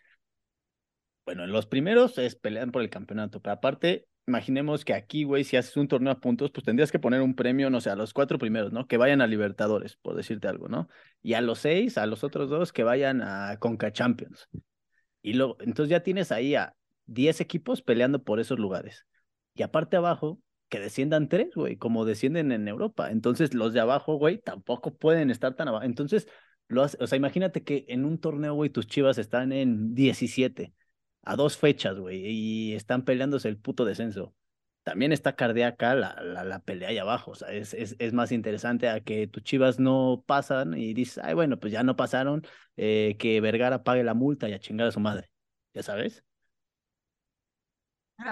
[1.26, 5.44] bueno, en los primeros es pelean por el campeonato, pero aparte imaginemos que aquí, güey,
[5.44, 7.96] si haces un torneo a puntos, pues tendrías que poner un premio, no sé, a
[7.96, 8.86] los cuatro primeros, ¿no?
[8.86, 10.88] Que vayan a Libertadores, por decirte algo, ¿no?
[11.22, 14.48] Y a los seis, a los otros dos, que vayan a Conca Champions.
[15.22, 16.74] Y luego, entonces ya tienes ahí a
[17.06, 19.06] diez equipos peleando por esos lugares.
[19.54, 23.10] Y aparte abajo, que desciendan tres, güey, como descienden en Europa.
[23.10, 25.84] Entonces los de abajo, güey, tampoco pueden estar tan abajo.
[25.84, 26.28] Entonces,
[26.68, 30.74] lo hace, o sea, imagínate que en un torneo, güey, tus chivas están en 17
[31.26, 34.34] a dos fechas, güey, y están peleándose el puto descenso.
[34.84, 38.30] También está cardíaca la, la, la pelea ahí abajo, o sea, es, es, es, más
[38.30, 42.46] interesante a que tus chivas no pasan y dices, ay, bueno, pues ya no pasaron,
[42.76, 45.28] eh, que Vergara pague la multa y a chingar a su madre,
[45.74, 46.24] ¿ya sabes?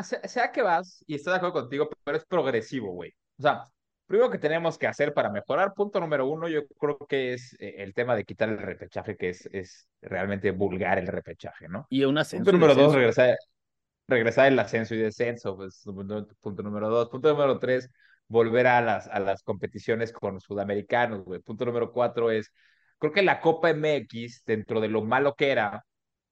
[0.04, 3.10] sea, sea que vas, y estoy de acuerdo contigo, pero es progresivo, güey.
[3.38, 3.64] O sea,
[4.06, 7.76] primero que tenemos que hacer para mejorar, punto número uno, yo creo que es eh,
[7.78, 11.86] el tema de quitar el repechaje, que es, es realmente vulgar el repechaje, ¿no?
[11.90, 12.44] Y un ascenso.
[12.44, 13.36] Punto número dos, regresar,
[14.06, 15.82] regresar el ascenso y descenso, pues,
[16.40, 17.08] punto número dos.
[17.08, 17.90] Punto número tres,
[18.28, 21.40] volver a las, a las competiciones con sudamericanos, güey.
[21.40, 22.52] Punto número cuatro es,
[22.98, 25.84] creo que la Copa MX, dentro de lo malo que era,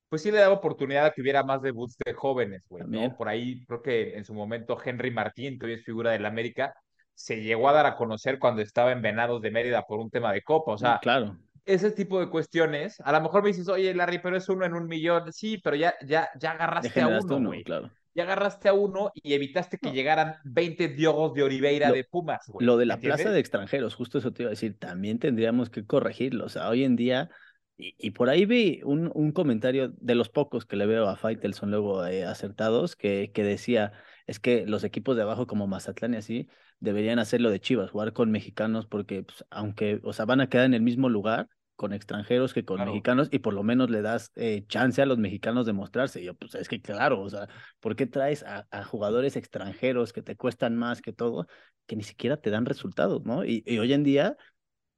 [0.08, 3.16] pues sí le daba oportunidad a que hubiera más debuts de jóvenes, güey, ¿no?
[3.16, 6.74] Por ahí creo que en su momento Henry Martín, que hoy es figura del América,
[7.14, 10.32] se llegó a dar a conocer cuando estaba en Venados de Mérida por un tema
[10.32, 10.72] de copa.
[10.72, 11.36] O sea, claro.
[11.64, 14.74] ese tipo de cuestiones, a lo mejor me dices, oye, Larry, pero es uno en
[14.74, 15.32] un millón.
[15.32, 17.64] Sí, pero ya, ya, ya agarraste a uno, güey.
[17.64, 17.90] Claro.
[18.14, 22.66] Ya agarraste a uno y evitaste que llegaran 20 diogos de Oliveira de Pumas, güey.
[22.66, 25.86] Lo de la plaza de extranjeros, justo eso te iba a decir, también tendríamos que
[25.86, 26.44] corregirlo.
[26.44, 27.30] O sea, hoy en día
[27.76, 31.70] y, por ahí vi un, un, comentario de los pocos que le veo a Faitelson
[31.70, 33.92] luego eh, acertados, que, que decía,
[34.32, 36.48] es que los equipos de abajo como Mazatlán y así
[36.80, 40.64] deberían hacerlo de Chivas, jugar con mexicanos, porque pues, aunque, o sea, van a quedar
[40.64, 44.32] en el mismo lugar con extranjeros que con mexicanos y por lo menos le das
[44.36, 46.22] eh, chance a los mexicanos de mostrarse.
[46.22, 47.48] Y yo, pues es que claro, o sea,
[47.80, 51.46] ¿por qué traes a, a, jugadores extranjeros que te cuestan más que todo,
[51.86, 53.44] que ni siquiera te dan resultados, ¿no?
[53.44, 54.36] Y, y hoy en día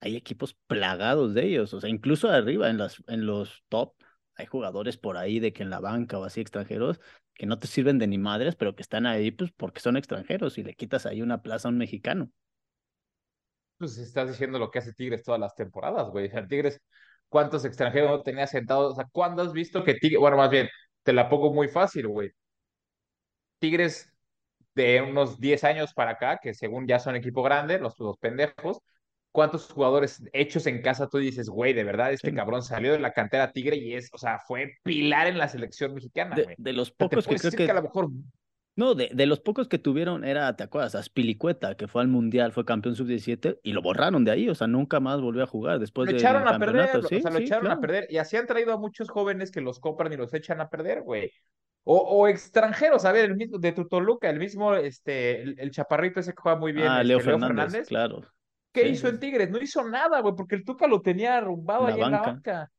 [0.01, 3.95] hay equipos plagados de ellos, o sea, incluso arriba en, las, en los top
[4.37, 7.01] hay jugadores por ahí de que en la banca o así extranjeros
[7.35, 10.59] que no te sirven de ni madres, pero que están ahí pues porque son extranjeros
[10.59, 12.31] y le quitas ahí una plaza a un mexicano.
[13.79, 16.31] Pues estás diciendo lo que hace Tigres todas las temporadas, güey.
[16.35, 16.81] O Tigres,
[17.29, 18.93] ¿cuántos extranjeros no tenía sentados?
[18.93, 20.69] O sea, ¿cuándo has visto que Tigres, bueno, más bien,
[21.03, 22.31] te la pongo muy fácil, güey.
[23.59, 24.13] Tigres
[24.75, 28.81] de unos 10 años para acá, que según ya son equipo grande, los, los pendejos,
[29.35, 32.37] ¿cuántos jugadores hechos en casa tú dices, güey, de verdad, este Sí.
[32.37, 35.93] cabrón salió de la cantera Tigre y es, o sea, fue pilar en la selección
[35.93, 36.57] mexicana, De, güey?
[36.59, 38.11] de los pocos que creo que a lo mejor
[38.77, 40.95] No, de, de los pocos que tuvieron era, ¿te acuerdas?
[40.95, 44.67] Aspilicueta, que fue al Mundial, fue campeón sub-17 y lo borraron de ahí, o sea,
[44.69, 47.71] nunca más volvió a jugar después lo echaron a perder, o sea, lo sí, echaron
[47.71, 50.61] a perder y así han traído a muchos jóvenes que los compran y los echan
[50.61, 51.31] a perder, güey.
[51.87, 55.71] O, o extranjeros, a ver, el mismo de tu Toluca, el mismo, este, el, el
[55.71, 58.23] chaparrito ese que juega muy bien, Ah, Leo este, Leo Fernández, Fernández, claro.
[58.75, 59.19] ¿Qué Sí, hizo sí.
[59.19, 59.51] Tigres?
[59.51, 62.71] No hizo nada, güey, porque el Tuca lo tenía arrumbado ahí en la banca.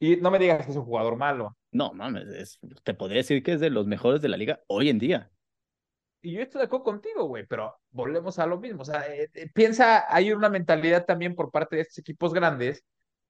[0.00, 1.56] Y no me digas que es un jugador malo.
[1.72, 4.88] No, mames, es- te podría decir que es de los mejores de la liga hoy
[4.88, 5.30] en día.
[6.22, 8.82] Y yo estoy de acuerdo contigo, güey, pero volvemos a lo mismo.
[8.82, 12.84] O sea, eh, eh, piensa, hay una mentalidad también por parte de estos equipos grandes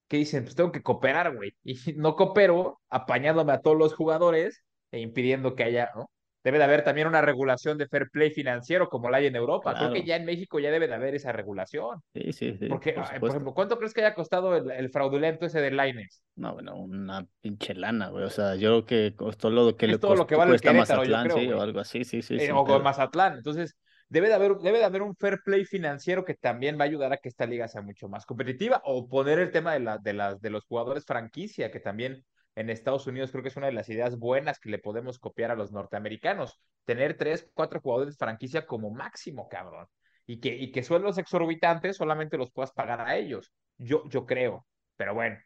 [0.09, 1.55] que dicen, pues tengo que cooperar, güey.
[1.65, 6.11] Y no coopero apañándome a todos los jugadores e impidiendo que haya, ¿no?
[6.43, 9.75] Debe de haber también una regulación de fair play financiero como la hay en Europa.
[9.75, 12.01] Creo que ya en México ya debe de haber esa regulación.
[12.15, 14.91] Sí, sí, sí, Porque, por ah, por ejemplo, ¿cuánto crees que haya costado el, el
[14.91, 16.23] fraudulento ese de Lainez?
[16.37, 18.25] No, bueno, una pinche lana, güey.
[18.25, 20.73] O sea, yo creo que costó lo que le Es todo lo que vale cuesta
[20.73, 22.83] Mazatlán, creo, sí, o algo así, sí, sí, eh, o con.
[22.83, 23.35] Mazatlán.
[23.35, 23.77] Entonces,
[24.09, 27.13] debe de, haber, debe de haber un fair play financiero que también va a ayudar
[27.13, 30.15] a que esta liga sea mucho más competitiva o poner el tema de, la, de,
[30.15, 32.25] las, de los jugadores franquicia, que también
[32.61, 35.51] en Estados Unidos creo que es una de las ideas buenas que le podemos copiar
[35.51, 36.59] a los norteamericanos.
[36.85, 39.87] Tener tres, cuatro jugadores franquicia como máximo, cabrón.
[40.27, 43.53] Y que, y que sueldos exorbitantes solamente los puedas pagar a ellos.
[43.79, 44.67] Yo, yo creo.
[44.97, 45.39] Pero bueno,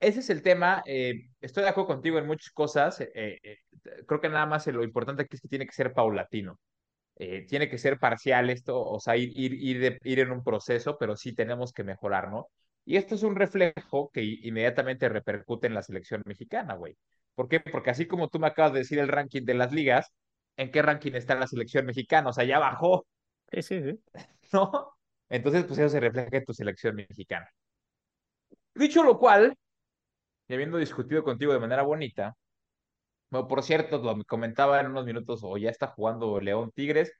[0.00, 0.82] ese es el tema.
[0.86, 3.00] eh, estoy de acuerdo contigo en muchas cosas.
[3.00, 3.58] eh, eh,
[4.06, 6.58] creo que nada más lo importante aquí es que tiene que ser paulatino.
[7.16, 10.44] Eh, tiene que ser parcial esto, o sea, ir, ir, ir, de- ir en un
[10.44, 12.48] proceso, pero sí tenemos que mejorar, ¿no?
[12.84, 16.96] Y esto es un reflejo que inmediatamente repercute en la selección mexicana, güey.
[17.34, 17.60] ¿Por qué?
[17.60, 20.12] Porque así como tú me acabas de decir el ranking de las ligas,
[20.56, 22.30] ¿en qué ranking está la selección mexicana?
[22.30, 23.06] O sea, ya bajó,
[23.52, 24.00] Sí, sí, sí.
[24.52, 24.92] ¿no?
[25.28, 27.48] Entonces, pues eso se refleja en tu selección mexicana.
[28.74, 29.56] Dicho lo cual,
[30.48, 32.36] y habiendo discutido contigo de manera bonita,
[33.30, 37.12] Bueno, por cierto, lo comentaba en unos minutos, o ya está jugando León Tigres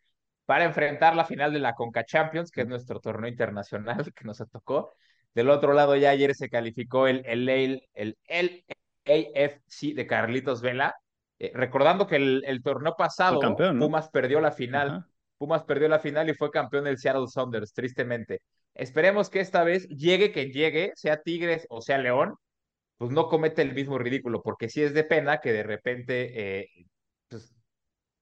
[0.45, 4.39] para enfrentar la final de la Conca Champions, que es nuestro torneo internacional que nos
[4.51, 4.93] tocó.
[5.35, 8.65] Del otro lado, ya ayer se calificó el, el, el, el, el
[9.05, 10.95] AFC de Carlitos Vela.
[11.39, 13.87] Eh, recordando que el, el torneo pasado, campeón, ¿no?
[13.87, 14.89] Pumas perdió la final.
[14.89, 15.07] Ajá.
[15.39, 18.43] Pumas perdió la final y fue campeón del Seattle Sounders, tristemente.
[18.75, 22.35] Esperemos que esta vez llegue quien llegue, sea Tigres o sea León,
[22.99, 26.69] pues no comete el mismo ridículo, porque sí es de pena que de repente eh,
[27.29, 27.55] pues,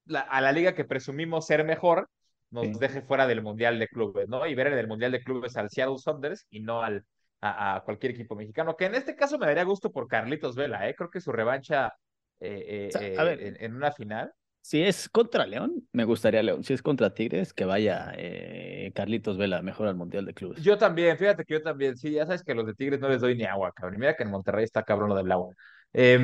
[0.05, 2.09] la, a la liga que presumimos ser mejor
[2.51, 2.75] nos Sí.
[2.79, 4.47] deje fuera del Mundial de Clubes, ¿no?
[4.47, 7.05] Y ver en el Mundial de Clubes al Seattle Sounders y no al,
[7.41, 10.89] a, a cualquier equipo mexicano, que en este caso me daría gusto por Carlitos Vela,
[10.89, 10.95] ¿eh?
[10.97, 11.93] Creo que su revancha
[12.41, 14.33] eh, O eh, sea, a eh, ver, en, en, una final.
[14.61, 16.63] si es contra León, me gustaría León.
[16.65, 20.63] Si es contra Tigres, que vaya eh, Carlitos Vela mejor al Mundial de Clubes.
[20.63, 23.09] Yo también, fíjate que yo también, sí, ya sabes que a los de Tigres no
[23.09, 23.95] les doy ni agua, cabrón.
[23.97, 25.55] Y mira que en Monterrey está cabrón lo del agua.
[25.93, 26.19] Eh,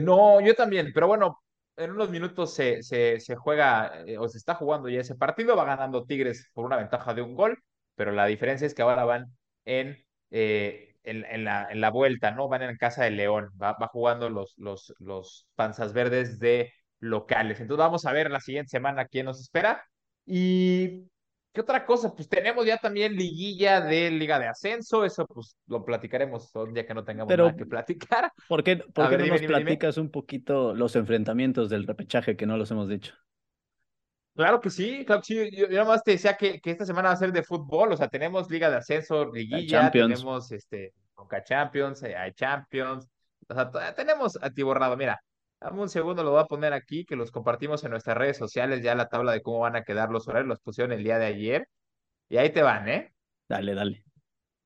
[0.00, 1.40] no, yo también, pero bueno,
[1.84, 5.64] en unos minutos se, se, juega eh, o se está jugando ya ese partido, va
[5.64, 7.58] ganando Tigres por una ventaja de un gol,
[7.94, 9.26] pero la diferencia es que ahora van
[9.64, 9.98] en,
[10.30, 12.48] eh, en, en, la, en la vuelta, ¿no?
[12.48, 17.60] Van en casa de León, va, va jugando los, los, los panzas verdes de locales.
[17.60, 19.84] Entonces vamos a ver la siguiente semana quién nos espera.
[20.26, 21.09] Y
[21.52, 22.14] ¿Qué otra cosa?
[22.14, 26.86] Pues tenemos ya también liguilla de Liga de Ascenso, eso pues lo platicaremos un día
[26.86, 28.32] que no tengamos Pero, nada que platicar.
[28.48, 29.64] ¿por qué, por qué ver, no dime, nos dime, dime.
[29.64, 33.14] platicas un poquito los enfrentamientos del repechaje que no los hemos dicho?
[34.36, 35.50] Claro que sí, claro que sí.
[35.56, 37.92] Yo, yo nada más te decía que, que esta semana va a ser de fútbol,
[37.92, 43.08] o sea, tenemos Liga de Ascenso, La liguilla, tenemos este, Conca Champions, eh, hay Champions,
[43.48, 44.96] o sea, tenemos atiborrado.
[44.96, 45.20] Mira,
[45.60, 48.82] dame un segundo, lo voy a poner aquí, que los compartimos en nuestras redes sociales,
[48.82, 51.26] ya la tabla de cómo van a quedar los horarios, los pusieron el día de
[51.26, 51.68] ayer,
[52.28, 53.12] y ahí te van, ¿eh?
[53.48, 54.04] Dale, dale.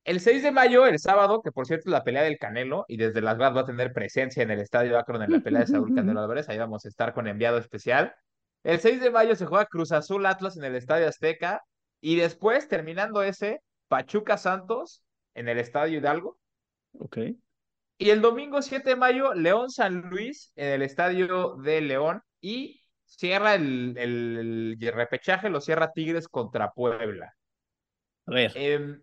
[0.05, 2.97] El 6 de mayo, el sábado, que por cierto es la pelea del Canelo, y
[2.97, 5.67] desde Las Vegas va a tener presencia en el Estadio Akron en la pelea de
[5.67, 8.13] Saúl Canelo Álvarez, ahí vamos a estar con enviado especial.
[8.63, 11.63] El 6 de mayo se juega Cruz Azul Atlas en el Estadio Azteca,
[12.01, 15.03] y después, terminando ese, Pachuca Santos
[15.33, 16.37] en el Estadio Hidalgo.
[16.99, 17.17] Ok.
[17.97, 22.81] Y el domingo 7 de mayo, León San Luis en el Estadio de León, y
[23.05, 27.33] cierra el, el, el repechaje, lo cierra Tigres contra Puebla.
[28.25, 28.51] A ver.
[28.55, 28.97] Eh,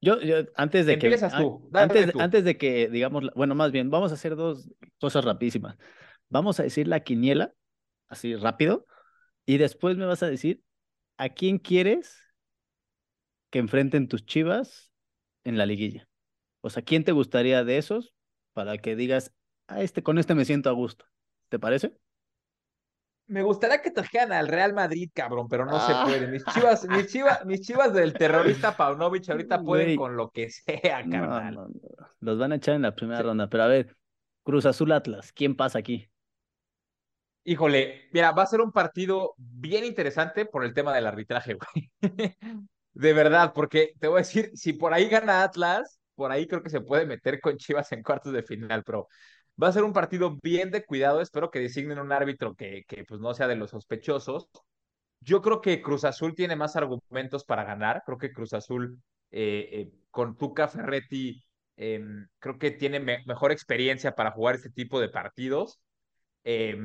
[0.00, 2.20] Yo, yo, antes de que, tú, antes, tú.
[2.20, 4.68] antes de que, digamos, bueno, más bien, vamos a hacer dos
[5.00, 5.76] cosas rapidísimas.
[6.28, 7.52] Vamos a decir la quiniela,
[8.08, 8.86] así rápido,
[9.46, 10.62] y después me vas a decir
[11.16, 12.18] a quién quieres
[13.50, 14.92] que enfrenten tus chivas
[15.44, 16.08] en la liguilla.
[16.62, 18.14] O sea, ¿quién te gustaría de esos
[18.56, 19.34] para que digas,
[19.68, 21.04] a este, con este me siento a gusto?
[21.50, 21.94] ¿Te parece?
[23.26, 26.04] Me gustaría que trajeran al Real Madrid, cabrón, pero no se Ah.
[26.06, 26.26] puede.
[26.28, 28.14] Mis chivas, mis chivas, mis chivas del
[28.70, 31.54] terrorista Paunovic ahorita pueden con lo que sea, No, carnal.
[31.54, 31.80] no, no.
[32.20, 33.24] Los van a echar en la primera Sí.
[33.24, 33.48] ronda.
[33.50, 33.94] Pero a ver,
[34.42, 36.08] Cruz Azul Atlas, ¿quién pasa aquí?
[37.44, 41.92] Híjole, mira, va a ser un partido bien interesante por el tema del arbitraje, güey.
[42.92, 46.62] De verdad, porque te voy a decir, si por ahí gana Atlas, por ahí creo
[46.62, 49.08] que se puede meter con Chivas en cuartos de final, pero
[49.62, 51.20] va a ser un partido bien de cuidado.
[51.20, 54.48] Espero que designen un árbitro que, que pues no sea de los sospechosos.
[55.20, 58.02] Yo creo que Cruz Azul tiene más argumentos para ganar.
[58.06, 59.00] Creo que Cruz Azul
[59.30, 61.42] eh, eh, con Tuca Ferretti
[61.76, 62.02] eh,
[62.38, 65.80] creo que tiene me mejor experiencia para jugar este tipo de partidos.
[66.44, 66.76] Eh,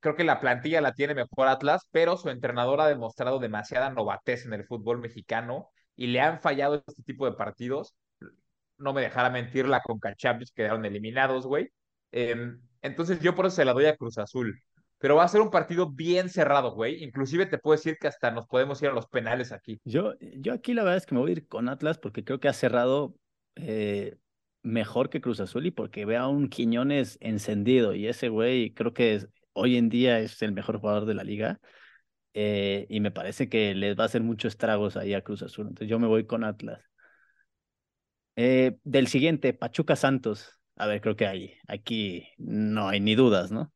[0.00, 4.46] creo que la plantilla la tiene mejor Atlas, pero su entrenador ha demostrado demasiada novatez
[4.46, 7.94] en el fútbol mexicano y le han fallado este tipo de partidos.
[8.78, 11.68] No me dejara mentir, la Conca Champions quedaron eliminados, güey.
[12.12, 12.36] Eh,
[12.82, 14.60] entonces yo por eso se la doy a Cruz Azul.
[14.98, 17.02] Pero va a ser un partido bien cerrado, güey.
[17.04, 19.80] Inclusive te puedo decir que hasta nos podemos ir a los penales aquí.
[19.84, 22.40] Yo, yo aquí la verdad es que me voy a ir con Atlas porque creo
[22.40, 23.14] que ha cerrado
[23.54, 24.16] eh,
[24.62, 28.92] mejor que Cruz Azul y porque veo a un Quiñones encendido y ese güey creo
[28.92, 31.60] que es- hoy en día es el mejor jugador de la liga
[32.34, 35.68] eh, y me parece que les va a hacer muchos estragos ahí a Cruz Azul.
[35.68, 36.87] Entonces yo me voy con Atlas.
[38.40, 40.60] Eh, del siguiente, Pachuca Santos.
[40.76, 43.72] A ver, creo que ahí, aquí no hay ni dudas, ¿no?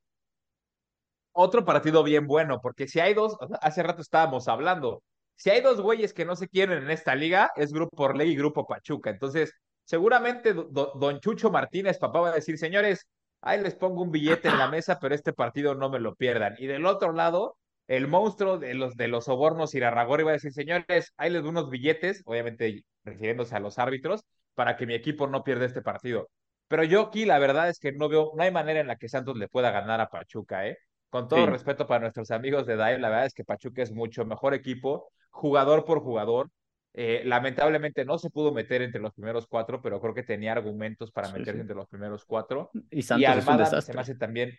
[1.32, 5.02] Otro partido bien bueno, porque si hay dos, hace rato estábamos hablando,
[5.34, 8.36] si hay dos güeyes que no se quieren en esta liga, es Grupo Orlegui y
[8.36, 9.10] Grupo Pachuca.
[9.10, 9.52] Entonces,
[9.84, 13.08] seguramente do- do- don Chucho Martínez, papá, va a decir, señores,
[13.40, 16.54] ahí les pongo un billete en la mesa, pero este partido no me lo pierdan.
[16.58, 17.56] Y del otro lado,
[17.88, 21.50] el monstruo de los, de los sobornos Irarragorri va a decir, señores, ahí les doy
[21.50, 24.22] unos billetes, obviamente refiriéndose a los árbitros,
[24.54, 26.30] para que mi equipo no pierda este partido.
[26.68, 29.08] Pero yo aquí la verdad es que no veo, no hay manera en la que
[29.08, 30.78] Santos le pueda ganar a Pachuca, ¿eh?
[31.10, 33.92] Con todo Sí, respeto para nuestros amigos de DAE, la verdad es que Pachuca es
[33.92, 36.50] mucho mejor equipo, jugador por jugador.
[36.94, 41.10] Eh, lamentablemente no se pudo meter entre los primeros cuatro, pero creo que tenía argumentos
[41.10, 41.60] para sí, meterse sí.
[41.60, 42.70] entre los primeros cuatro.
[42.90, 44.50] Y Y Santos es un Almada se me hace también,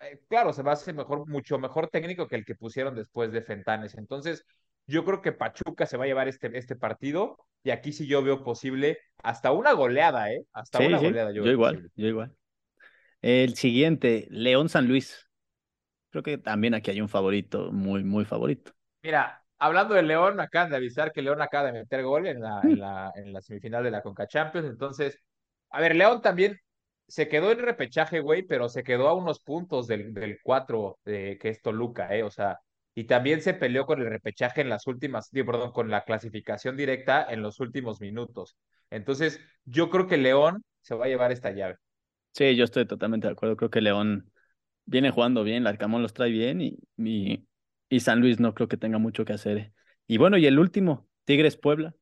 [0.00, 3.42] eh, claro, se me hace mejor, mucho mejor técnico que el que pusieron después de
[3.42, 3.94] Fentanes.
[3.94, 4.44] Entonces,
[4.86, 8.22] yo creo que Pachuca se va a llevar este, este partido y aquí sí yo
[8.22, 10.44] veo posible hasta una goleada, ¿eh?
[10.52, 11.90] Hasta Sí, una sí, goleada yo yo igual, posible.
[11.96, 12.36] yo igual.
[13.22, 15.28] El siguiente, León San Luis.
[16.10, 18.72] Creo que también aquí hay un favorito, muy, muy favorito.
[19.02, 22.62] Mira, hablando de León, acaban de avisar que León acaba de meter gol en la,
[22.62, 22.70] Mm.
[22.70, 24.68] en la, en la semifinal de la Conca Champions.
[24.68, 25.18] Entonces,
[25.70, 26.58] a ver, León también
[27.06, 31.38] se quedó en repechaje, güey, pero se quedó a unos puntos del, del 4, eh,
[31.40, 32.22] que es Toluca, ¿eh?
[32.24, 32.58] O sea,
[32.96, 36.76] y también se peleó con el repechaje en las últimas, digo, perdón, con la clasificación
[36.78, 38.58] directa en los últimos minutos.
[38.90, 41.76] Entonces, yo creo que León se va a llevar esta llave.
[42.32, 43.56] Sí, yo estoy totalmente de acuerdo.
[43.56, 44.30] Creo que León
[44.86, 47.46] viene jugando bien, Larcamón los trae bien y, y,
[47.88, 49.72] y San Luis no creo que tenga mucho que hacer.
[50.08, 51.94] Y bueno, y el último, Tigres Puebla.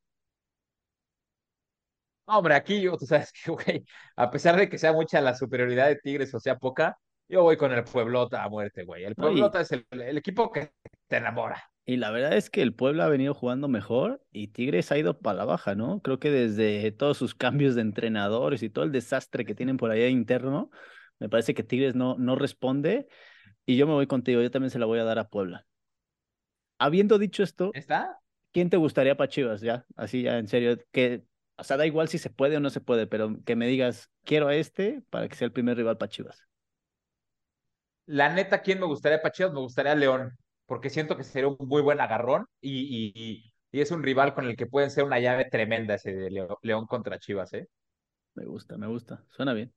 [2.27, 5.35] No, hombre, aquí yo, tú sabes que, güey, a pesar de que sea mucha la
[5.35, 9.03] superioridad de Tigres o sea poca, yo voy con el Pueblota a muerte, güey.
[9.03, 10.71] El Pueblota es el, el equipo que
[11.07, 11.61] te enamora.
[11.85, 15.19] y la verdad es que el Puebla ha venido jugando mejor y Tigres ha ido
[15.19, 16.01] para la baja, ¿no?
[16.01, 19.91] Creo que desde todos sus cambios de entrenadores y todo el desastre que tienen por
[19.91, 20.69] allá interno,
[21.19, 23.07] me parece que Tigres no, no responde.
[23.65, 25.65] Y yo me voy contigo, yo también se la voy a dar a Puebla.
[26.77, 28.19] Habiendo dicho esto, ¿Está?
[28.51, 29.61] ¿quién te gustaría para Chivas?
[29.61, 31.23] Ya, así ya, en serio, que,
[31.57, 34.11] o sea, da igual si se puede o no se puede, pero que me digas,
[34.23, 36.45] quiero a este para que sea el primer rival para Chivas.
[38.07, 39.53] La neta, ¿quién me gustaría para Chivas?
[39.53, 43.91] Me gustaría León, porque siento que sería un muy buen agarrón y, y, y, es
[43.91, 47.53] un rival con el que pueden ser una llave tremenda ese de León contra Chivas,
[47.53, 47.67] ¿eh?
[48.35, 49.73] Me gusta, me gusta, suena bien.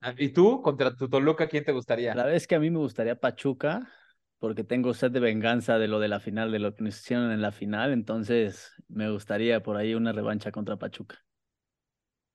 [0.00, 2.14] Ah, ¿Y tú, contra tu Toluca, quién te gustaría?
[2.14, 3.90] La verdad es que a mí me gustaría Pachuca,
[4.38, 7.32] porque tengo sed de venganza de lo de la final, de lo que nos hicieron
[7.32, 11.23] en la final, entonces me gustaría por ahí una revancha contra Pachuca.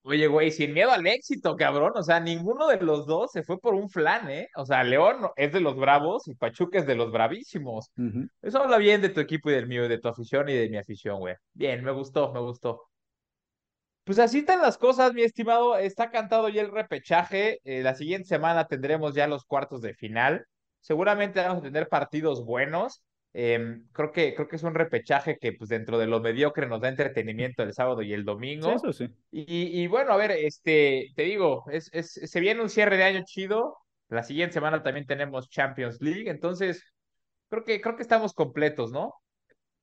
[0.03, 1.93] Oye, güey, sin miedo al éxito, cabrón.
[1.95, 4.47] O sea, ninguno de los dos se fue por un flan, ¿eh?
[4.55, 7.91] O sea, León es de los bravos y Pachuca es de los bravísimos.
[8.41, 10.69] Eso habla bien de tu equipo y del mío, y de tu afición y de
[10.69, 11.35] mi afición, güey.
[11.53, 12.89] Bien, me gustó, me gustó.
[14.03, 15.77] Pues así están las cosas, mi estimado.
[15.77, 17.59] Está cantado ya el repechaje.
[17.63, 20.45] Eh, la siguiente semana tendremos ya los cuartos de final.
[20.79, 23.03] Seguramente vamos a tener partidos buenos.
[23.33, 26.81] Em, creo que, creo que es un repechaje que, pues, dentro de lo mediocre nos
[26.81, 28.25] da entretenimiento el sábado y el
[28.59, 28.71] Sí, domingo.
[28.71, 29.09] eso sí.
[29.31, 33.03] Y, y bueno, a ver, este, te digo, es, es, se viene un cierre de
[33.03, 33.77] año chido.
[34.09, 36.29] La siguiente semana también tenemos Champions League.
[36.29, 36.83] Entonces,
[37.49, 39.13] creo que, creo que estamos completos, ¿no?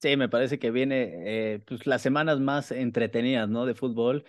[0.03, 3.65] Sí, me parece que viene eh, pues las semanas más entretenidas, ¿no?
[3.67, 4.25] De fútbol.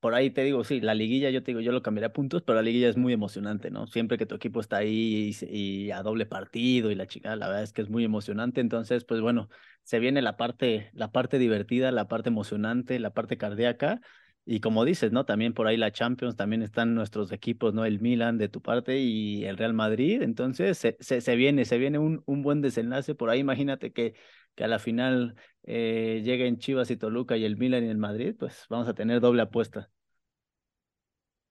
[0.00, 2.42] Por ahí te digo, sí, la liguilla, yo te digo, yo lo cambiaría a puntos,
[2.42, 3.86] pero la liguilla es muy emocionante, ¿no?
[3.86, 7.62] Siempre que tu equipo está ahí y, a doble partido y la chica, la verdad
[7.62, 8.60] es que es muy emocionante.
[8.60, 9.48] Entonces, pues bueno,
[9.82, 14.00] se viene la parte, la parte divertida, la parte emocionante, la parte cardíaca.
[14.46, 15.26] Y como dices, ¿no?
[15.26, 17.84] También por ahí la Champions, también están nuestros equipos, ¿no?
[17.84, 20.22] El Milan de tu parte y el Real Madrid.
[20.22, 23.14] Entonces, se, se, viene, se viene un, un buen desenlace.
[23.14, 24.14] Por ahí imagínate que,
[24.60, 28.36] que a la final eh, lleguen Chivas y Toluca y el Milan y el Madrid,
[28.38, 29.88] pues vamos a tener doble apuesta.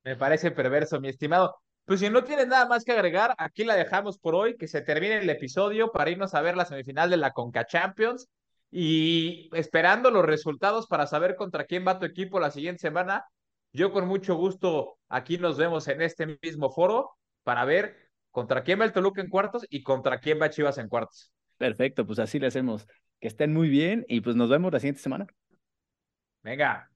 [0.03, 1.59] Me parece perverso, mi estimado.
[1.85, 4.83] Pues si no tienes nada más que agregar, aquí la dejamos por hoy, que se
[4.83, 8.29] termine el episodio para irnos a ver la semifinal de la Conca Champions
[8.69, 13.25] y esperando los resultados para saber contra quién va tu equipo la siguiente semana.
[13.73, 17.09] Yo con mucho gusto aquí nos vemos en este mismo foro
[17.41, 20.89] para ver contra quién va el Toluca en cuartos y contra quién va Chivas en
[20.89, 21.33] cuartos.
[21.59, 22.87] Perfecto, pues así le hacemos.
[23.19, 25.27] Que estén muy bien y pues nos vemos la siguiente semana.
[26.43, 26.89] Venga.